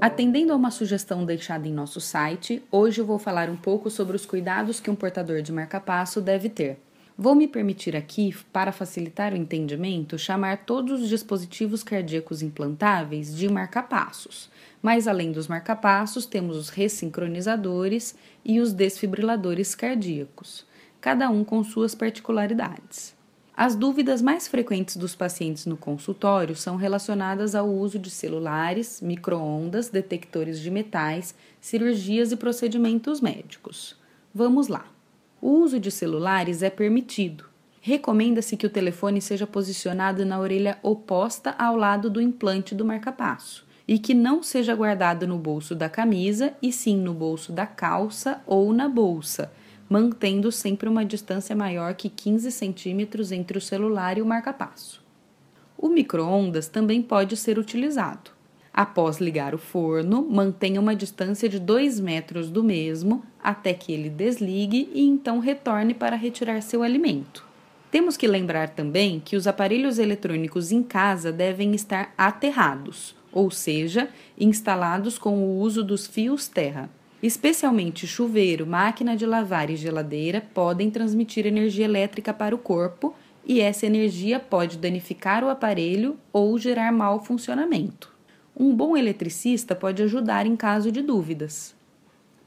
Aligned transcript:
Atendendo 0.00 0.54
a 0.54 0.56
uma 0.56 0.70
sugestão 0.70 1.26
deixada 1.26 1.68
em 1.68 1.74
nosso 1.74 2.00
site, 2.00 2.62
hoje 2.72 3.02
eu 3.02 3.04
vou 3.04 3.18
falar 3.18 3.50
um 3.50 3.56
pouco 3.56 3.90
sobre 3.90 4.16
os 4.16 4.24
cuidados 4.24 4.80
que 4.80 4.90
um 4.90 4.94
portador 4.94 5.42
de 5.42 5.52
marca-passo 5.52 6.22
deve 6.22 6.48
ter. 6.48 6.78
Vou 7.18 7.34
me 7.34 7.46
permitir 7.46 7.94
aqui, 7.94 8.34
para 8.50 8.72
facilitar 8.72 9.34
o 9.34 9.36
entendimento, 9.36 10.18
chamar 10.18 10.64
todos 10.64 11.02
os 11.02 11.08
dispositivos 11.10 11.82
cardíacos 11.82 12.40
implantáveis 12.40 13.36
de 13.36 13.46
marca-passos. 13.46 14.48
Mas 14.80 15.06
além 15.06 15.32
dos 15.32 15.46
marca-passos, 15.46 16.24
temos 16.24 16.56
os 16.56 16.70
ressincronizadores 16.70 18.16
e 18.42 18.58
os 18.58 18.72
desfibriladores 18.72 19.74
cardíacos, 19.74 20.64
cada 20.98 21.28
um 21.28 21.44
com 21.44 21.62
suas 21.62 21.94
particularidades. 21.94 23.19
As 23.62 23.76
dúvidas 23.76 24.22
mais 24.22 24.48
frequentes 24.48 24.96
dos 24.96 25.14
pacientes 25.14 25.66
no 25.66 25.76
consultório 25.76 26.56
são 26.56 26.76
relacionadas 26.76 27.54
ao 27.54 27.68
uso 27.68 27.98
de 27.98 28.08
celulares, 28.08 29.02
microondas, 29.02 29.90
detectores 29.90 30.58
de 30.58 30.70
metais, 30.70 31.34
cirurgias 31.60 32.32
e 32.32 32.36
procedimentos 32.36 33.20
médicos. 33.20 33.96
Vamos 34.34 34.68
lá. 34.68 34.86
O 35.42 35.50
uso 35.50 35.78
de 35.78 35.90
celulares 35.90 36.62
é 36.62 36.70
permitido. 36.70 37.44
Recomenda-se 37.82 38.56
que 38.56 38.64
o 38.64 38.70
telefone 38.70 39.20
seja 39.20 39.46
posicionado 39.46 40.24
na 40.24 40.40
orelha 40.40 40.78
oposta 40.82 41.54
ao 41.58 41.76
lado 41.76 42.08
do 42.08 42.18
implante 42.18 42.74
do 42.74 42.82
marcapasso 42.82 43.66
e 43.86 43.98
que 43.98 44.14
não 44.14 44.42
seja 44.42 44.74
guardado 44.74 45.26
no 45.26 45.36
bolso 45.36 45.74
da 45.74 45.90
camisa 45.90 46.54
e 46.62 46.72
sim 46.72 46.96
no 46.96 47.12
bolso 47.12 47.52
da 47.52 47.66
calça 47.66 48.40
ou 48.46 48.72
na 48.72 48.88
bolsa, 48.88 49.52
mantendo 49.90 50.52
sempre 50.52 50.88
uma 50.88 51.04
distância 51.04 51.56
maior 51.56 51.94
que 51.94 52.08
15 52.08 52.52
centímetros 52.52 53.32
entre 53.32 53.58
o 53.58 53.60
celular 53.60 54.16
e 54.16 54.22
o 54.22 54.26
marca-passo. 54.26 55.02
O 55.76 55.88
micro-ondas 55.88 56.68
também 56.68 57.02
pode 57.02 57.36
ser 57.36 57.58
utilizado. 57.58 58.30
Após 58.72 59.18
ligar 59.18 59.52
o 59.52 59.58
forno, 59.58 60.24
mantenha 60.30 60.80
uma 60.80 60.94
distância 60.94 61.48
de 61.48 61.58
2 61.58 61.98
metros 61.98 62.48
do 62.50 62.62
mesmo 62.62 63.24
até 63.42 63.74
que 63.74 63.92
ele 63.92 64.08
desligue 64.08 64.88
e 64.94 65.02
então 65.02 65.40
retorne 65.40 65.92
para 65.92 66.14
retirar 66.14 66.62
seu 66.62 66.84
alimento. 66.84 67.44
Temos 67.90 68.16
que 68.16 68.28
lembrar 68.28 68.68
também 68.68 69.18
que 69.18 69.34
os 69.34 69.48
aparelhos 69.48 69.98
eletrônicos 69.98 70.70
em 70.70 70.84
casa 70.84 71.32
devem 71.32 71.74
estar 71.74 72.14
aterrados, 72.16 73.16
ou 73.32 73.50
seja, 73.50 74.08
instalados 74.38 75.18
com 75.18 75.42
o 75.42 75.58
uso 75.58 75.82
dos 75.82 76.06
fios 76.06 76.46
terra. 76.46 76.88
Especialmente 77.22 78.06
chuveiro, 78.06 78.66
máquina 78.66 79.14
de 79.14 79.26
lavar 79.26 79.68
e 79.68 79.76
geladeira 79.76 80.42
podem 80.54 80.90
transmitir 80.90 81.46
energia 81.46 81.84
elétrica 81.84 82.32
para 82.32 82.54
o 82.54 82.58
corpo 82.58 83.14
e 83.44 83.60
essa 83.60 83.84
energia 83.84 84.40
pode 84.40 84.78
danificar 84.78 85.44
o 85.44 85.50
aparelho 85.50 86.16
ou 86.32 86.58
gerar 86.58 86.90
mau 86.92 87.22
funcionamento. 87.22 88.10
Um 88.56 88.74
bom 88.74 88.96
eletricista 88.96 89.74
pode 89.74 90.02
ajudar 90.02 90.46
em 90.46 90.56
caso 90.56 90.90
de 90.90 91.02
dúvidas. 91.02 91.74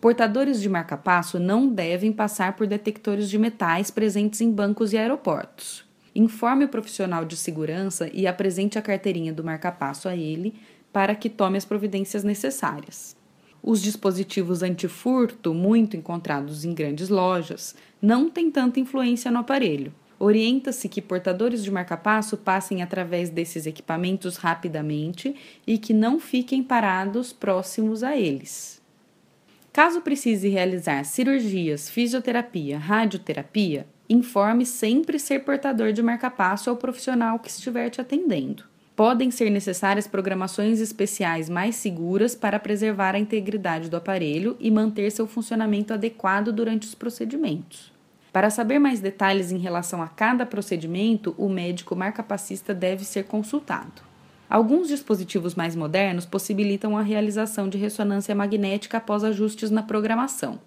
Portadores 0.00 0.60
de 0.60 0.68
marca-passo 0.68 1.38
não 1.38 1.68
devem 1.68 2.12
passar 2.12 2.54
por 2.54 2.66
detectores 2.66 3.28
de 3.28 3.38
metais 3.38 3.90
presentes 3.90 4.40
em 4.40 4.50
bancos 4.50 4.92
e 4.92 4.98
aeroportos. 4.98 5.84
Informe 6.14 6.64
o 6.64 6.68
profissional 6.68 7.24
de 7.24 7.36
segurança 7.36 8.08
e 8.12 8.26
apresente 8.26 8.78
a 8.78 8.82
carteirinha 8.82 9.32
do 9.32 9.44
marca-passo 9.44 10.08
a 10.08 10.16
ele 10.16 10.54
para 10.92 11.14
que 11.14 11.28
tome 11.28 11.58
as 11.58 11.64
providências 11.64 12.24
necessárias. 12.24 13.19
Os 13.62 13.82
dispositivos 13.82 14.62
antifurto, 14.62 15.52
muito 15.52 15.96
encontrados 15.96 16.64
em 16.64 16.72
grandes 16.72 17.10
lojas, 17.10 17.74
não 18.00 18.30
têm 18.30 18.50
tanta 18.50 18.80
influência 18.80 19.30
no 19.30 19.40
aparelho. 19.40 19.92
Orienta-se 20.18 20.88
que 20.88 21.02
portadores 21.02 21.62
de 21.62 21.70
marca-passo 21.70 22.36
passem 22.36 22.82
através 22.82 23.28
desses 23.28 23.66
equipamentos 23.66 24.36
rapidamente 24.36 25.34
e 25.66 25.78
que 25.78 25.92
não 25.92 26.18
fiquem 26.18 26.62
parados 26.62 27.32
próximos 27.32 28.02
a 28.02 28.16
eles. 28.16 28.80
Caso 29.72 30.00
precise 30.00 30.48
realizar 30.48 31.04
cirurgias, 31.04 31.88
fisioterapia, 31.88 32.78
radioterapia, 32.78 33.86
informe 34.08 34.66
sempre 34.66 35.18
ser 35.18 35.40
portador 35.40 35.92
de 35.92 36.02
marca-passo 36.02 36.68
ao 36.68 36.76
profissional 36.76 37.38
que 37.38 37.48
estiver 37.48 37.88
te 37.88 38.00
atendendo 38.00 38.69
podem 39.00 39.30
ser 39.30 39.48
necessárias 39.48 40.06
programações 40.06 40.78
especiais 40.78 41.48
mais 41.48 41.74
seguras 41.76 42.34
para 42.34 42.60
preservar 42.60 43.14
a 43.14 43.18
integridade 43.18 43.88
do 43.88 43.96
aparelho 43.96 44.58
e 44.60 44.70
manter 44.70 45.10
seu 45.10 45.26
funcionamento 45.26 45.94
adequado 45.94 46.52
durante 46.52 46.86
os 46.86 46.94
procedimentos. 46.94 47.90
Para 48.30 48.50
saber 48.50 48.78
mais 48.78 49.00
detalhes 49.00 49.52
em 49.52 49.56
relação 49.56 50.02
a 50.02 50.06
cada 50.06 50.44
procedimento, 50.44 51.34
o 51.38 51.48
médico 51.48 51.96
marcapacista 51.96 52.74
deve 52.74 53.02
ser 53.06 53.24
consultado. 53.24 54.02
Alguns 54.50 54.88
dispositivos 54.88 55.54
mais 55.54 55.74
modernos 55.74 56.26
possibilitam 56.26 56.94
a 56.94 57.00
realização 57.00 57.70
de 57.70 57.78
ressonância 57.78 58.34
magnética 58.34 58.98
após 58.98 59.24
ajustes 59.24 59.70
na 59.70 59.82
programação. 59.82 60.60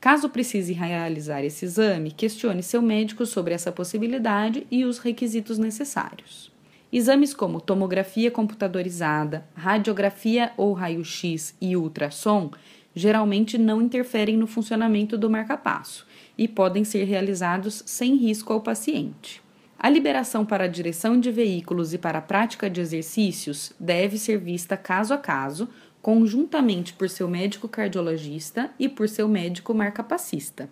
Caso 0.00 0.28
precise 0.28 0.72
realizar 0.72 1.42
esse 1.42 1.64
exame, 1.64 2.12
questione 2.12 2.62
seu 2.62 2.80
médico 2.80 3.26
sobre 3.26 3.52
essa 3.54 3.72
possibilidade 3.72 4.64
e 4.70 4.84
os 4.84 5.00
requisitos 5.00 5.58
necessários. 5.58 6.51
Exames 6.92 7.32
como 7.32 7.58
tomografia 7.58 8.30
computadorizada, 8.30 9.46
radiografia 9.54 10.52
ou 10.58 10.74
raio-x 10.74 11.56
e 11.58 11.74
ultrassom 11.74 12.50
geralmente 12.94 13.56
não 13.56 13.80
interferem 13.80 14.36
no 14.36 14.46
funcionamento 14.46 15.16
do 15.16 15.30
marcapasso 15.30 16.06
e 16.36 16.46
podem 16.46 16.84
ser 16.84 17.04
realizados 17.04 17.82
sem 17.86 18.16
risco 18.16 18.52
ao 18.52 18.60
paciente. 18.60 19.40
A 19.78 19.88
liberação 19.88 20.44
para 20.44 20.64
a 20.64 20.68
direção 20.68 21.18
de 21.18 21.30
veículos 21.30 21.94
e 21.94 21.98
para 21.98 22.18
a 22.18 22.22
prática 22.22 22.68
de 22.68 22.82
exercícios 22.82 23.72
deve 23.80 24.18
ser 24.18 24.36
vista 24.36 24.76
caso 24.76 25.14
a 25.14 25.18
caso, 25.18 25.70
conjuntamente 26.02 26.92
por 26.92 27.08
seu 27.08 27.26
médico 27.26 27.68
cardiologista 27.68 28.70
e 28.78 28.86
por 28.86 29.08
seu 29.08 29.26
médico 29.26 29.72
marcapacista. 29.72 30.68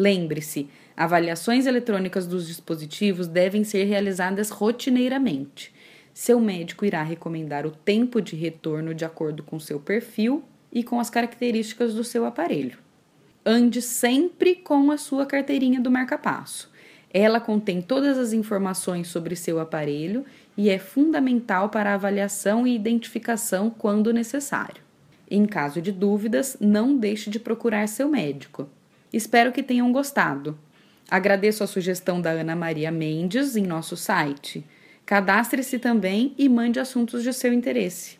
Lembre-se, 0.00 0.66
avaliações 0.96 1.66
eletrônicas 1.66 2.26
dos 2.26 2.46
dispositivos 2.46 3.28
devem 3.28 3.64
ser 3.64 3.84
realizadas 3.84 4.48
rotineiramente. 4.48 5.74
Seu 6.14 6.40
médico 6.40 6.86
irá 6.86 7.02
recomendar 7.02 7.66
o 7.66 7.70
tempo 7.70 8.18
de 8.18 8.34
retorno 8.34 8.94
de 8.94 9.04
acordo 9.04 9.42
com 9.42 9.60
seu 9.60 9.78
perfil 9.78 10.42
e 10.72 10.82
com 10.82 10.98
as 10.98 11.10
características 11.10 11.92
do 11.92 12.02
seu 12.02 12.24
aparelho. 12.24 12.78
Ande 13.44 13.82
sempre 13.82 14.54
com 14.54 14.90
a 14.90 14.96
sua 14.96 15.26
carteirinha 15.26 15.82
do 15.82 15.90
marca-passo. 15.90 16.70
Ela 17.12 17.38
contém 17.38 17.82
todas 17.82 18.16
as 18.16 18.32
informações 18.32 19.08
sobre 19.08 19.36
seu 19.36 19.60
aparelho 19.60 20.24
e 20.56 20.70
é 20.70 20.78
fundamental 20.78 21.68
para 21.68 21.92
avaliação 21.92 22.66
e 22.66 22.74
identificação 22.74 23.68
quando 23.68 24.14
necessário. 24.14 24.82
Em 25.30 25.44
caso 25.44 25.82
de 25.82 25.92
dúvidas, 25.92 26.56
não 26.58 26.96
deixe 26.96 27.28
de 27.28 27.38
procurar 27.38 27.86
seu 27.86 28.08
médico. 28.08 28.66
Espero 29.12 29.52
que 29.52 29.62
tenham 29.62 29.90
gostado. 29.92 30.58
Agradeço 31.10 31.64
a 31.64 31.66
sugestão 31.66 32.20
da 32.20 32.30
Ana 32.30 32.54
Maria 32.54 32.90
Mendes 32.90 33.56
em 33.56 33.66
nosso 33.66 33.96
site. 33.96 34.64
Cadastre-se 35.04 35.78
também 35.78 36.34
e 36.38 36.48
mande 36.48 36.78
assuntos 36.78 37.22
de 37.22 37.32
seu 37.32 37.52
interesse. 37.52 38.18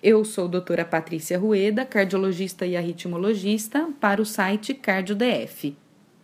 Eu 0.00 0.24
sou 0.24 0.44
a 0.44 0.48
doutora 0.48 0.84
Patrícia 0.84 1.36
Rueda, 1.36 1.84
cardiologista 1.84 2.64
e 2.64 2.76
arritmologista, 2.76 3.88
para 4.00 4.22
o 4.22 4.24
site 4.24 4.72
CardioDF. 4.72 5.76